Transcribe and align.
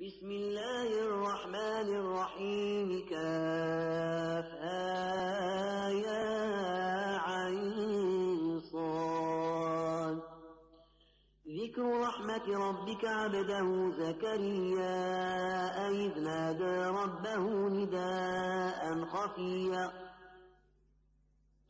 بسم 0.00 0.30
الله 0.30 0.88
الرحمن 1.00 1.88
الرحيم. 1.96 2.88
كاف 3.10 4.48
آية 5.84 6.20
عين 7.18 8.60
صاد. 8.72 10.18
ذكر 11.60 11.84
رحمة 12.00 12.46
ربك 12.48 13.04
عبده 13.04 13.90
زكريا 14.00 14.96
إذ 15.88 16.20
نادى 16.20 16.76
ربه 17.00 17.44
نداء 17.68 19.04
خفيا. 19.04 19.86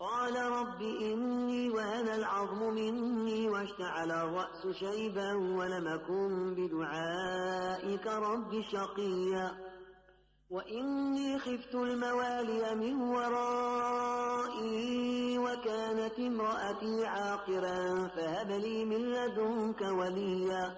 قال 0.00 0.34
رب 0.36 0.82
إني 0.82 1.70
وهن 1.70 2.08
العظم 2.08 2.74
مني 2.74 3.39
واشتعل 3.61 4.11
الرأس 4.11 4.66
شيبا 4.72 5.32
ولم 5.32 5.88
أكن 5.88 6.54
بدعائك 6.54 8.06
رب 8.06 8.62
شقيا. 8.72 9.50
وإني 10.50 11.38
خفت 11.38 11.74
الموالي 11.74 12.74
من 12.74 13.02
ورائي 13.02 14.19
وكانت 15.38 16.19
امرأتي 16.19 17.06
عاقرا 17.06 18.09
فهب 18.09 18.50
لي 18.50 18.84
من 18.84 19.10
لدنك 19.12 19.80
وليا. 19.80 20.77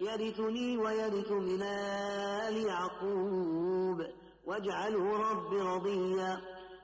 يرثني 0.00 0.76
ويرث 0.76 1.30
من 1.30 1.62
آل 1.62 2.56
يعقوب 2.56 3.98
واجعله 4.46 5.30
رب 5.30 5.52
رضيا. 5.54 6.40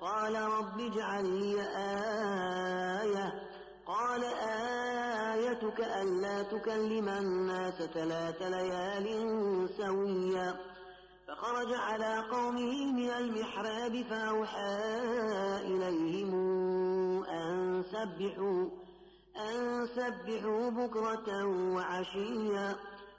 قال 0.00 0.34
رب 0.34 0.80
اجعل 0.80 1.26
لي 1.26 1.60
آية. 3.02 3.32
قال 3.86 4.24
آيتك 5.34 5.80
ألا 5.80 6.42
تكلم 6.42 7.08
الناس 7.08 7.74
ثلاث 7.74 8.42
ليال 8.42 9.68
سويا. 9.76 10.54
فخرج 11.28 11.74
على 11.74 12.24
قومه 12.30 12.92
من 12.92 13.10
المحراب 13.10 14.02
فأوحى 14.10 14.76
إليهم 15.62 16.34
أن 17.24 17.82
سبحوا 17.82 18.68
أن 19.50 19.86
سبحوا 19.86 20.70
بكرة 20.70 21.46
وعشيا. 21.74 22.76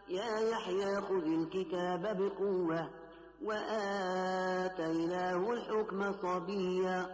يا 0.09 0.39
يحيى 0.39 1.02
خذ 1.02 1.25
الكتاب 1.25 2.17
بقوة. 2.17 3.00
وآتيناه 3.44 5.52
الحكم 5.52 6.11
صبيا 6.11 7.06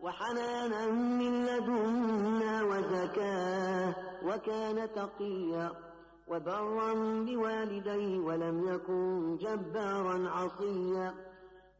وحنانا 0.00 0.86
من 0.90 1.46
لدنا 1.46 2.62
وزكاة 2.62 3.94
وكان 4.24 4.88
تقيا 4.94 5.70
وبرا 6.28 6.94
بوالديه 7.24 8.18
ولم 8.18 8.74
يكن 8.74 9.36
جبارا 9.36 10.28
عصيا 10.30 11.14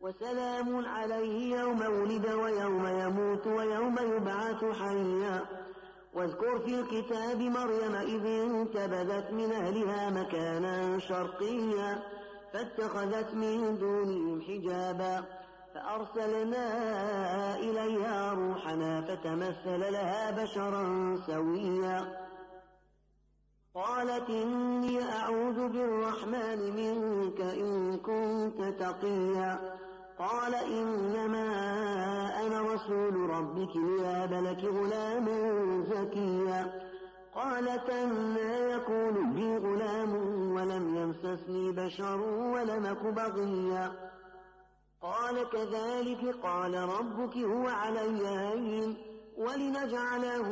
وسلام 0.01 0.87
عليه 0.87 1.57
يوم 1.61 1.81
ولد 1.81 2.27
ويوم 2.27 2.87
يموت 2.87 3.47
ويوم 3.47 3.97
يبعث 3.99 4.65
حيا 4.65 5.41
واذكر 6.15 6.59
في 6.59 6.81
الكتاب 6.81 7.41
مريم 7.41 7.95
إذ 7.95 8.27
انتبذت 8.27 9.33
من 9.33 9.53
أهلها 9.53 10.11
مكانا 10.11 10.99
شرقيا 10.99 12.03
فاتخذت 12.53 13.35
من 13.35 13.79
دونهم 13.79 14.41
حجابا 14.41 15.25
فأرسلنا 15.75 16.67
إليها 17.57 18.33
روحنا 18.33 19.01
فتمثل 19.01 19.93
لها 19.93 20.31
بشرا 20.43 21.17
سويا. 21.27 22.21
قالت 23.75 24.31
إني 24.31 25.03
أعوذ 25.13 25.69
بالرحمن 25.69 26.59
منك 26.77 27.41
إن 27.41 27.97
كنت 27.97 28.81
تقيا. 28.81 29.79
قال 30.19 30.55
إنما 30.55 31.47
أنا 32.47 32.61
رسول 32.61 33.31
ربك 33.31 33.77
لياب 33.77 34.33
لك 34.33 34.65
غلاما 34.65 35.39
زكيا. 35.91 36.91
قالت 37.35 37.91
أنا 37.91 38.75
يكون 38.75 39.35
لي 39.35 39.57
غلام 39.57 40.40
ولم 40.61 40.97
يمسسني 40.97 41.73
بشر 41.73 42.21
ولم 42.21 42.87
أك 42.87 43.03
بغيا. 43.03 44.11
قال 45.03 45.49
كذلك 45.51 46.37
قال 46.43 46.75
ربك 46.75 47.37
هو 47.37 47.69
علي 47.69 48.29
هين 48.29 48.97
ولنجعله 49.39 50.49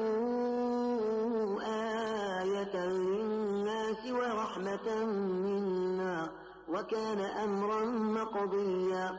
آية 2.41 2.77
للناس 2.77 4.11
ورحمة 4.11 5.05
منا 5.45 6.31
وكان 6.69 7.21
أمرا 7.21 7.85
مقضيا. 7.85 9.19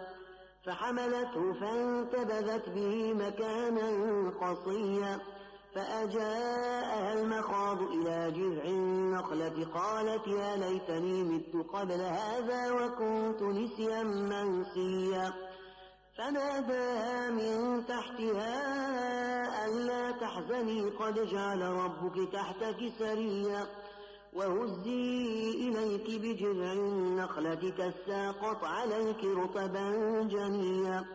فحملته 0.65 1.53
فانتبذت 1.53 2.69
به 2.69 3.13
مكانا 3.13 3.89
قصيا. 4.41 5.19
فأجاءها 5.75 7.13
المخاض 7.13 7.81
إلى 7.81 8.31
جذع 8.31 8.63
النخلة 8.63 9.65
قالت 9.73 10.27
يا 10.27 10.55
ليتني 10.55 11.23
مت 11.23 11.69
قبل 11.73 12.01
هذا 12.01 12.71
وكنت 12.71 13.41
نسيا 13.41 14.03
منسيا. 14.03 15.33
فناداها 16.17 17.29
من 17.29 17.85
تحتها 17.85 18.55
ألا 19.65 20.11
تحزني 20.11 20.81
قد 20.81 21.19
جعل 21.19 21.61
ربك 21.61 22.33
تحتك 22.33 22.91
سريا. 22.99 23.67
وهزي 24.33 25.51
إليك 25.51 26.21
بجذع 26.21 26.71
النخلة 26.73 27.69
تساقط 27.69 28.63
عليك 28.63 29.23
رطبا 29.23 29.91
جنيا. 30.23 31.05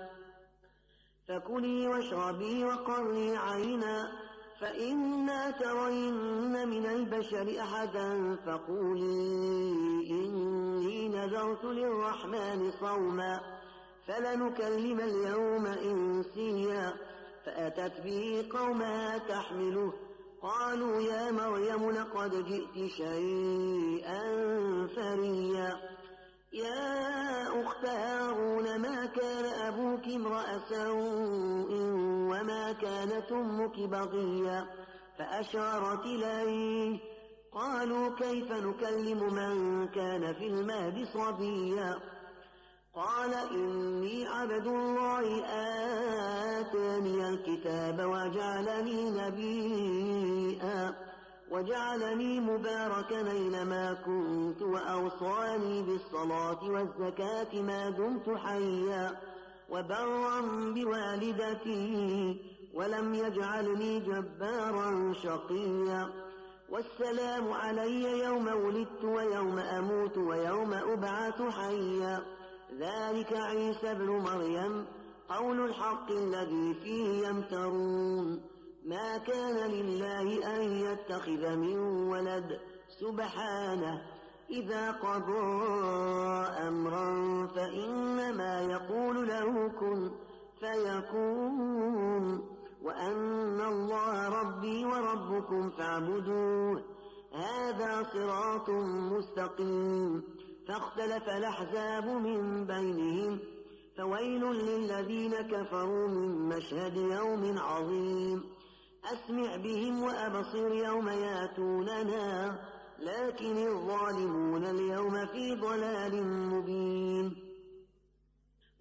فكلي 1.28 1.88
واشربي 1.88 2.64
وقري 2.64 3.36
عينا. 3.36 4.23
فإما 4.64 5.50
ترين 5.50 6.68
من 6.68 6.86
البشر 6.86 7.60
أحدا 7.60 8.36
فقولي 8.46 9.72
إني 10.10 11.08
نذرت 11.08 11.64
للرحمن 11.64 12.70
صوما 12.80 13.40
فلنكلم 14.06 15.00
اليوم 15.00 15.66
إنسيا 15.66 16.92
فأتت 17.46 18.00
به 18.00 18.48
قومها 18.52 19.18
تحمله 19.18 19.92
قالوا 20.42 21.00
يا 21.00 21.30
مريم 21.30 21.90
لقد 21.90 22.44
جئت 22.44 22.90
شيئا 22.90 24.20
فريا 24.96 25.72
يا 26.52 27.62
أخت 27.62 27.84
هارون 27.84 28.80
ما 28.80 29.06
كان 29.06 29.44
أبوك 29.44 30.08
امرأ 30.08 30.58
سوء 30.68 32.03
كانت 32.80 33.32
أمك 33.32 33.80
بغيا 33.80 34.66
فأشارت 35.18 36.04
إليه. 36.04 36.98
قالوا 37.52 38.16
كيف 38.16 38.52
نكلم 38.52 39.34
من 39.34 39.86
كان 39.88 40.34
في 40.34 40.46
المهد 40.46 41.06
صبيا؟ 41.14 41.98
قال 42.94 43.34
إني 43.34 44.26
عبد 44.26 44.66
الله 44.66 45.44
آتاني 46.60 47.28
الكتاب 47.28 47.98
وجعلني 47.98 49.10
نبيا. 49.10 50.94
وجعلني 51.50 52.40
مباركا 52.40 53.30
أينما 53.30 53.94
كنت 53.94 54.62
وأوصاني 54.62 55.82
بالصلاة 55.82 56.64
والزكاة 56.64 57.62
ما 57.62 57.90
دمت 57.90 58.38
حيا. 58.38 59.20
وبرا 59.70 60.40
بوالدتي. 60.74 62.53
ولم 62.74 63.14
يجعلني 63.14 64.00
جبارا 64.00 65.12
شقيا. 65.12 66.24
والسلام 66.68 67.52
علي 67.52 68.24
يوم 68.24 68.46
ولدت 68.46 69.04
ويوم 69.04 69.58
أموت 69.58 70.18
ويوم 70.18 70.74
أبعث 70.74 71.42
حيا. 71.42 72.20
ذلك 72.78 73.32
عيسى 73.32 73.94
بن 73.94 74.06
مريم 74.06 74.86
قول 75.28 75.60
الحق 75.64 76.10
الذي 76.10 76.74
فيه 76.74 77.28
يمترون. 77.28 78.40
ما 78.84 79.18
كان 79.18 79.70
لله 79.70 80.56
أن 80.56 80.62
يتخذ 80.62 81.56
من 81.56 81.78
ولد. 82.08 82.60
سبحانه 83.00 84.02
إذا 84.50 84.90
قضى 84.90 85.66
أمرا 86.68 87.46
فإنما 87.46 88.60
يقول 88.60 89.28
له 89.28 89.68
كن 89.68 90.10
فيكون. 90.60 92.53
وأن 92.84 93.60
الله 93.60 94.28
ربي 94.28 94.84
وربكم 94.84 95.70
فاعبدوه. 95.70 96.82
هذا 97.32 98.02
صراط 98.12 98.70
مستقيم. 98.70 100.22
فاختلف 100.68 101.28
الأحزاب 101.28 102.04
من 102.04 102.66
بينهم. 102.66 103.38
فويل 103.96 104.42
للذين 104.44 105.32
كفروا 105.32 106.08
من 106.08 106.48
مشهد 106.48 106.96
يوم 106.96 107.58
عظيم. 107.58 108.42
أسمع 109.04 109.56
بهم 109.56 110.02
وأبصر 110.02 110.72
يوم 110.72 111.08
يأتوننا. 111.08 112.58
لكن 112.98 113.56
الظالمون 113.56 114.64
اليوم 114.64 115.26
في 115.26 115.54
ضلال 115.54 116.26
مبين. 116.26 117.43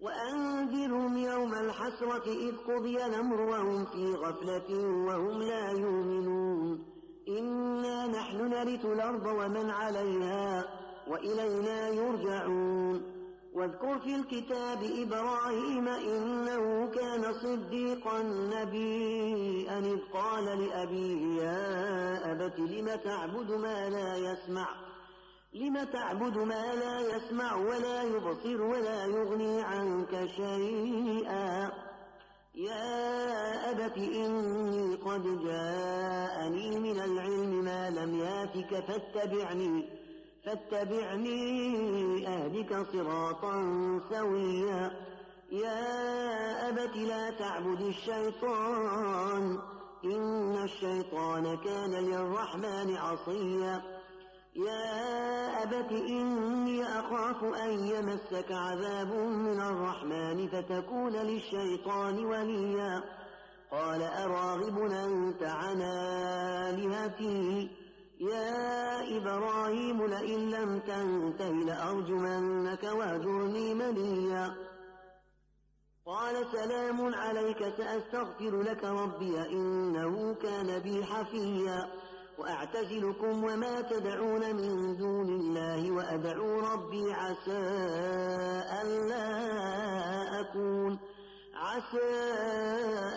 وأنذرهم 0.04 1.16
يوم 1.16 1.54
الحسرة 1.54 2.26
إذ 2.26 2.56
قضي 2.56 3.06
الأمر 3.06 3.40
وهم 3.40 3.84
في 3.84 4.14
غفلة 4.14 4.70
وهم 5.06 5.42
لا 5.42 5.70
يؤمنون. 5.70 6.84
إنا 7.28 8.06
نحن 8.06 8.36
نرث 8.36 8.84
الأرض 8.84 9.26
ومن 9.26 9.70
عليها 9.70 10.64
وإلينا 11.08 11.88
يرجعون. 11.88 13.14
واذكر 13.54 13.98
في 13.98 14.14
الكتاب 14.16 14.78
إبراهيم 14.82 15.88
إنه 15.88 16.90
كان 16.90 17.32
صديقا 17.32 18.22
نبيا. 18.22 19.78
إذ 19.78 19.98
قال 20.12 20.44
لأبيه 20.44 21.42
يا 21.42 22.32
أبت 22.32 22.58
لم 22.58 22.86
تعبد 23.04 23.50
ما 23.52 23.88
لا 23.88 24.16
يسمع؟ 24.16 24.93
لم 25.54 25.84
تعبد 25.84 26.38
ما 26.38 26.74
لا 26.74 27.00
يسمع 27.16 27.56
ولا 27.56 28.02
يبصر 28.02 28.62
ولا 28.62 29.04
يغني 29.04 29.62
عنك 29.62 30.28
شيئا؟ 30.36 31.70
يا 32.54 33.70
أبت 33.70 33.96
إني 33.96 34.94
قد 34.94 35.22
جاءني 35.44 36.78
من 36.78 37.00
العلم 37.00 37.64
ما 37.64 37.90
لم 37.90 38.18
ياتك 38.18 38.84
فاتبعني 38.86 39.88
فاتبعني 40.44 42.28
أهدك 42.28 42.86
صراطا 42.92 43.54
سويا. 44.10 44.90
يا 45.52 46.68
أبت 46.68 46.96
لا 46.96 47.30
تعبد 47.30 47.80
الشيطان 47.80 49.58
إن 50.04 50.64
الشيطان 50.64 51.56
كان 51.56 51.90
للرحمن 51.90 52.96
عصيا. 52.96 54.03
يا 54.56 55.62
أبت 55.62 55.92
إني 55.92 56.84
أخاف 56.84 57.44
أن 57.44 57.70
يمسك 57.70 58.52
عذاب 58.52 59.12
من 59.14 59.60
الرحمن 59.60 60.48
فتكون 60.48 61.12
للشيطان 61.12 62.24
وليا. 62.24 63.02
قال 63.70 64.02
أراغب 64.02 64.78
أنت 64.78 65.42
عن 65.42 65.82
آلهتي؟ 66.68 67.70
يا 68.20 69.16
إبراهيم 69.16 70.06
لئن 70.06 70.50
لم 70.50 70.78
تنته 70.78 71.50
لأرجمنك 71.50 72.82
واهجرني 72.82 73.74
مليا. 73.74 74.54
قال 76.06 76.46
سلام 76.52 77.14
عليك 77.14 77.58
سأستغفر 77.58 78.62
لك 78.62 78.84
ربي 78.84 79.40
إنه 79.52 80.34
كان 80.34 80.78
بي 80.78 81.04
حفيا. 81.04 81.90
وأعتزلكم 82.38 83.44
وما 83.44 83.80
تدعون 83.80 84.56
من 84.56 84.96
دون 84.96 85.28
الله 85.28 85.90
وأدعو 85.92 86.60
ربي 86.60 87.12
عسى 87.12 87.58
ألا 88.82 89.26
أكون 90.40 90.98
عسى 91.54 92.12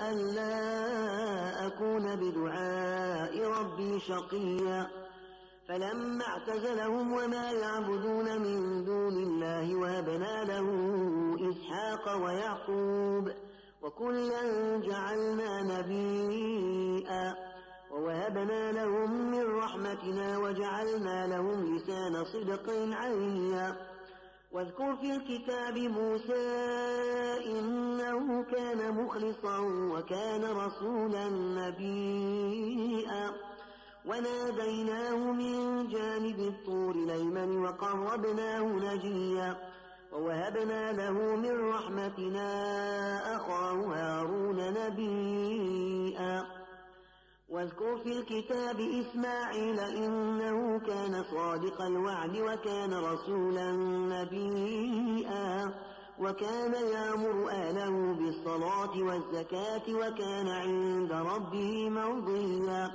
ألا 0.10 1.68
أكون 1.68 2.16
بدعاء 2.16 3.48
ربي 3.48 4.00
شقيا 4.00 4.88
فلما 5.68 6.24
اعتزلهم 6.28 7.14
وما 7.14 7.52
يعبدون 7.52 8.42
من 8.42 8.84
دون 8.86 9.14
الله 9.18 9.76
وهبنا 9.76 10.44
له 10.44 10.68
إسحاق 11.50 12.24
ويعقوب 12.24 13.32
وكلا 13.82 14.42
جعلنا 14.78 15.62
نبيئا 15.64 17.47
ووهبنا 17.92 18.72
لهم 18.72 19.32
من 19.32 19.58
رحمتنا 19.58 20.38
وجعلنا 20.38 21.28
لهم 21.28 21.76
لسان 21.76 22.26
صدق 22.26 22.70
عليا. 22.92 23.76
واذكر 24.52 24.96
في 24.96 25.16
الكتاب 25.16 25.78
موسى 25.78 26.48
إنه 27.46 28.44
كان 28.44 28.92
مخلصا 28.92 29.60
وكان 29.94 30.44
رسولا 30.44 31.30
نبيئا 31.30 33.32
وناديناه 34.06 35.32
من 35.32 35.88
جانب 35.88 36.40
الطور 36.40 36.96
الأيمن 36.96 37.58
وقربناه 37.58 38.64
نجيا. 38.64 39.58
ووهبنا 40.14 40.92
له 40.92 41.36
من 41.36 41.70
رحمتنا 41.70 42.48
أخاه 43.36 43.74
هارون 43.74 44.74
نبيئا 44.74 46.57
واذكر 47.50 47.98
في 48.04 48.12
الكتاب 48.12 48.80
إسماعيل 48.80 49.80
إنه 49.80 50.80
كان 50.80 51.24
صادق 51.24 51.82
الوعد 51.82 52.38
وكان 52.38 52.94
رسولا 52.94 53.72
نبيئا 54.16 55.74
وكان 56.20 56.74
يأمر 56.74 57.50
أهله 57.50 58.14
بالصلاة 58.14 58.98
والزكاة 59.02 59.96
وكان 59.96 60.48
عند 60.48 61.12
ربه 61.12 61.90
مرضيا. 61.90 62.92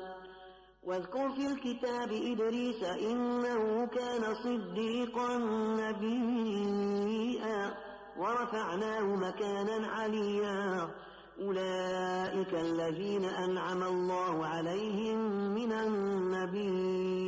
واذكر 0.82 1.30
في 1.30 1.46
الكتاب 1.46 2.12
إدريس 2.12 2.82
إنه 2.82 3.86
كان 3.86 4.34
صديقا 4.34 5.38
نبيئا 5.82 7.74
ورفعناه 8.18 9.16
مكانا 9.16 9.86
عليا. 9.88 10.90
أولئك 11.40 12.54
الذين 12.54 13.24
أنعم 13.24 13.82
الله 13.82 14.46
عليهم 14.46 15.18
من 15.54 15.72
النبيين 15.72 17.22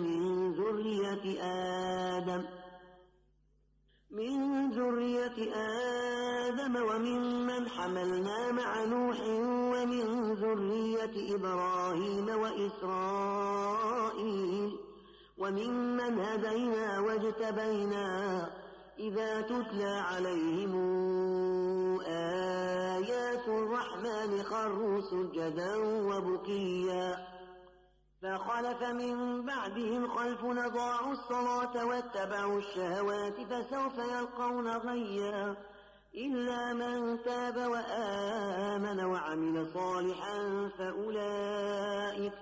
من 0.00 0.52
ذرية 0.52 1.42
آدم 1.42 2.44
من 4.10 4.70
ذرية 4.70 5.54
آدم 5.54 6.76
وممن 6.76 7.68
حملنا 7.68 8.52
مع 8.52 8.84
نوح 8.84 9.20
ومن 9.72 10.32
ذرية 10.34 11.34
إبراهيم 11.36 12.28
وإسرائيل 12.40 13.90
وممن 15.38 16.20
هدينا 16.20 17.00
واجتبينا 17.00 18.50
إذا 18.98 19.40
تتلى 19.40 19.90
عليهم 20.10 20.74
الرحمن 23.58 24.42
خروا 24.42 25.00
سجدا 25.00 25.76
وبكيا. 25.76 27.16
فخلف 28.22 28.82
من 28.82 29.46
بعدهم 29.46 30.08
خلف 30.08 30.40
ضاعوا 30.74 31.12
الصلاة 31.12 31.86
واتبعوا 31.86 32.58
الشهوات 32.58 33.34
فسوف 33.34 33.98
يلقون 33.98 34.68
غيا. 34.68 35.56
إلا 36.14 36.72
من 36.72 37.22
تاب 37.22 37.56
وآمن 37.56 39.04
وعمل 39.04 39.66
صالحا 39.74 40.70
فأولئك 40.78 42.32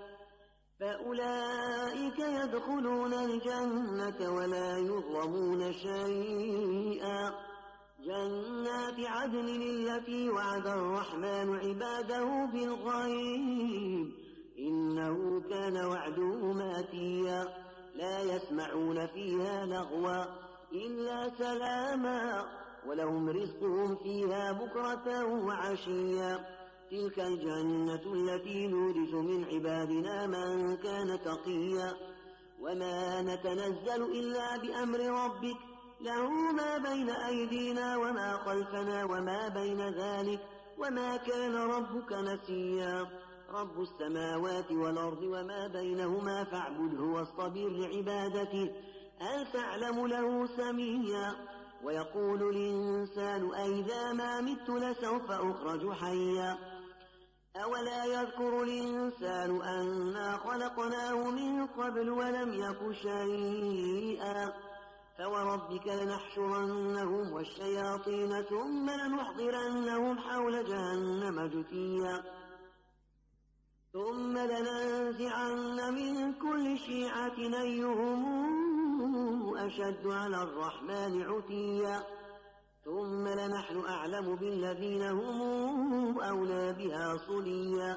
فأولئك 0.80 2.18
يدخلون 2.18 3.14
الجنة 3.14 4.34
ولا 4.34 4.78
يظلمون 4.78 5.72
شيئا. 5.72 7.47
جنات 8.08 9.06
عدن 9.06 9.48
التي 9.48 10.28
وعد 10.28 10.66
الرحمن 10.66 11.56
عباده 11.56 12.50
بالغيب. 12.52 14.12
إنه 14.58 15.40
كان 15.40 15.76
وعده 15.76 16.52
ماتيا. 16.52 17.44
لا 17.94 18.20
يسمعون 18.20 19.06
فيها 19.06 19.66
لغوا 19.66 20.24
إلا 20.72 21.30
سلاما. 21.38 22.44
ولهم 22.86 23.28
رزقهم 23.28 23.96
فيها 23.96 24.52
بكرة 24.52 25.24
وعشيا. 25.24 26.38
تلك 26.90 27.18
الجنة 27.18 28.02
التي 28.14 28.66
نورث 28.66 29.14
من 29.14 29.44
عبادنا 29.44 30.26
من 30.26 30.76
كان 30.76 31.18
تقيا. 31.24 31.92
وما 32.60 33.22
نتنزل 33.22 34.02
إلا 34.02 34.56
بأمر 34.56 34.98
ربك 34.98 35.67
له 36.00 36.30
ما 36.52 36.78
بين 36.78 37.10
أيدينا 37.10 37.96
وما 37.96 38.36
خلفنا 38.36 39.04
وما 39.04 39.48
بين 39.48 39.80
ذلك 39.80 40.40
وما 40.78 41.16
كان 41.16 41.54
ربك 41.56 42.12
نسيا. 42.12 43.06
رب 43.50 43.80
السماوات 43.80 44.72
والأرض 44.72 45.22
وما 45.22 45.66
بينهما 45.66 46.44
فاعبده 46.44 47.02
واصطبر 47.02 47.68
لعبادته 47.68 48.70
هل 49.20 49.52
تعلم 49.52 50.06
له 50.06 50.46
سميا؟ 50.46 51.34
ويقول 51.84 52.42
الإنسان 52.42 53.54
أئذا 53.54 54.12
ما 54.12 54.40
مت 54.40 54.70
لسوف 54.70 55.30
أخرج 55.30 55.92
حيا. 55.92 56.58
أولا 57.64 58.04
يذكر 58.04 58.62
الإنسان 58.62 59.62
أنا 59.62 60.36
خلقناه 60.36 61.30
من 61.30 61.66
قبل 61.66 62.10
ولم 62.10 62.52
يك 62.54 62.92
شيئا. 62.92 64.67
فوربك 65.18 65.86
لنحشرنهم 65.86 67.32
والشياطين 67.32 68.42
ثم 68.42 68.90
لنحضرنهم 68.90 70.18
حول 70.18 70.64
جهنم 70.64 71.46
جثيا 71.46 72.22
ثم 73.92 74.38
لننزعن 74.38 75.94
من 75.94 76.32
كل 76.32 76.78
شيعة 76.78 77.60
أيهم 77.60 78.22
أشد 79.56 80.06
على 80.06 80.42
الرحمن 80.42 81.22
عتيا 81.22 82.02
ثم 82.84 83.28
لنحن 83.28 83.84
أعلم 83.88 84.36
بالذين 84.36 85.02
هم 85.02 86.20
أولى 86.20 86.72
بها 86.72 87.16
صليا 87.26 87.96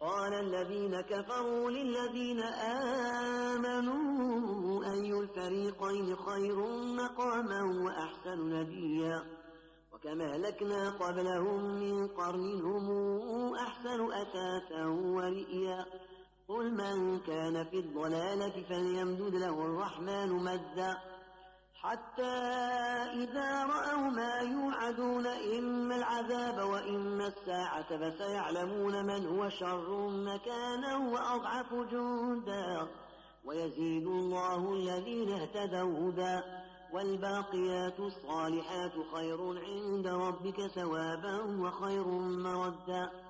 قال 0.00 0.34
الذين 0.34 1.00
كفروا 1.00 1.70
للذين 1.70 2.40
آمنوا 3.54 4.84
أي 4.92 5.12
الفريقين 5.12 6.16
خير 6.16 6.56
مقاما 6.94 7.62
وأحسن 7.84 8.48
نديا 8.48 9.22
وكما 9.92 10.36
هلكنا 10.36 10.90
قبلهم 10.90 11.64
من 11.64 12.08
قرن 12.08 12.60
هم 12.64 13.54
أحسن 13.54 14.12
أثاثا 14.12 14.86
ورئيا 14.86 15.86
قل 16.48 16.70
من 16.74 17.18
كان 17.20 17.64
في 17.64 17.78
الضلالة 17.78 18.64
فليمدد 18.68 19.34
له 19.34 19.64
الرحمن 19.64 20.32
مدا 20.32 20.96
حتى 21.82 22.36
إذا 23.12 23.64
رأوا 23.64 24.10
ما 24.10 24.38
يوعدون 24.38 25.26
إما 25.26 25.96
العذاب 25.96 26.68
وإما 26.68 27.26
الساعة 27.26 28.10
فسيعلمون 28.10 29.06
من 29.06 29.26
هو 29.26 29.48
شر 29.48 30.08
مكانا 30.08 30.96
وأضعف 30.96 31.72
جندا. 31.72 32.88
ويزيد 33.44 34.06
الله 34.06 34.72
الذين 34.72 35.32
اهتدوا 35.32 36.10
هدى. 36.10 36.40
والباقيات 36.92 38.00
الصالحات 38.00 38.92
خير 39.14 39.38
عند 39.58 40.06
ربك 40.06 40.66
ثوابا 40.66 41.42
وخير 41.42 42.06
مردا. 42.44 43.29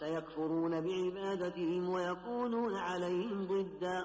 سيكفرون 0.00 0.80
بعبادتهم 0.80 1.88
ويكونون 1.88 2.76
عليهم 2.76 3.46
ضدا. 3.46 4.04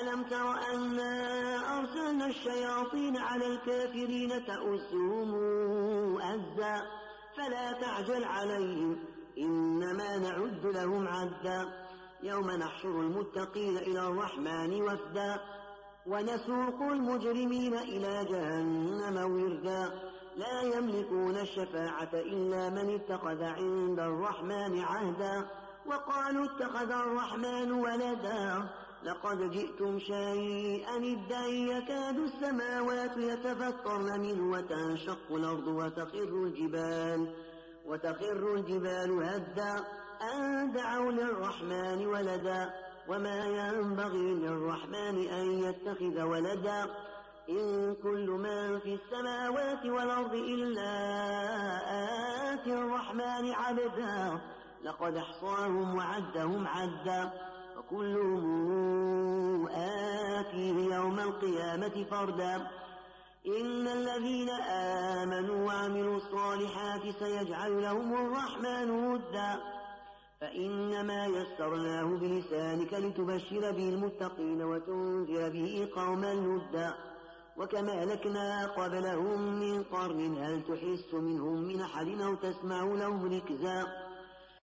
ألم 0.00 0.22
تر 0.22 0.50
أنا 0.74 1.78
أرسلنا 1.78 2.26
الشياطين 2.26 3.16
على 3.16 3.46
الكافرين 3.46 4.28
تأسهم 4.28 5.34
أزا؟ 6.20 6.82
فلا 7.36 7.72
تعجل 7.72 8.24
عليهم 8.24 8.98
إنما 9.38 10.16
نعد 10.16 10.66
لهم 10.66 11.08
عدا. 11.08 11.84
يوم 12.22 12.50
نحشر 12.50 13.00
المتقين 13.00 13.76
إلى 13.76 14.08
الرحمن 14.08 14.82
وفدا 14.82 15.40
ونسوق 16.06 16.82
المجرمين 16.82 17.74
إلى 17.74 18.24
جهنم 18.24 19.32
وردا. 19.32 20.13
لا 20.36 20.60
يملكون 20.62 21.36
الشفاعة 21.36 22.10
إلا 22.14 22.70
من 22.70 22.94
اتخذ 22.94 23.42
عند 23.42 23.98
الرحمن 23.98 24.80
عهدا. 24.80 25.48
وقالوا 25.86 26.44
اتخذ 26.44 26.90
الرحمن 26.90 27.72
ولدا. 27.72 28.68
لقد 29.02 29.50
جئتم 29.50 29.98
شيئا 29.98 30.96
إدا 30.96 31.46
يكاد 31.46 32.18
السماوات 32.18 33.16
يتفطرن 33.16 34.20
منه 34.20 34.56
وتنشق 34.56 35.30
الأرض 35.30 35.66
وتخر 35.66 36.42
الجبال. 36.44 37.34
وتخر 37.86 38.54
الجبال 38.54 39.22
هدا. 39.22 39.84
أن 40.34 40.72
دعوا 40.72 41.12
للرحمن 41.12 42.06
ولدا. 42.06 42.70
وما 43.08 43.44
ينبغي 43.44 44.34
للرحمن 44.34 45.28
أن 45.28 45.50
يتخذ 45.50 46.22
ولدا. 46.22 46.86
إن 47.48 47.94
كل 48.02 48.30
من 48.30 48.78
في 48.78 48.94
السماوات 48.94 49.86
والأرض 49.86 50.34
إلا 50.34 50.90
آتي 52.52 52.72
الرحمن 52.72 53.52
عبدا. 53.52 54.40
لقد 54.84 55.16
أحصاهم 55.16 55.96
وعدهم 55.96 56.66
عدا. 56.66 57.32
وكلهم 57.78 59.68
آتيه 59.68 60.94
يوم 60.94 61.20
القيامة 61.20 62.04
فردا. 62.10 62.56
إن 63.60 63.88
الذين 63.88 64.50
آمنوا 65.20 65.66
وعملوا 65.66 66.16
الصالحات 66.16 67.02
سيجعل 67.18 67.82
لهم 67.82 68.14
الرحمن 68.14 68.90
ودا. 68.90 69.60
فإنما 70.40 71.26
يسرناه 71.26 72.04
بلسانك 72.04 72.94
لتبشر 72.94 73.72
به 73.72 73.88
المتقين 73.88 74.62
وتنذر 74.62 75.48
به 75.48 75.88
قوما 75.96 76.34
لدا. 76.34 76.94
وكما 77.56 77.92
أهلكنا 78.02 78.66
قبلهم 78.66 79.60
من 79.60 79.82
قرن 79.82 80.36
هل 80.38 80.62
تحس 80.62 81.14
منهم 81.14 81.62
من 81.62 81.80
أحد 81.80 82.08
أو 82.20 82.34
تسمع 82.34 82.82
لهم 82.84 83.34
ركزا 83.34 84.03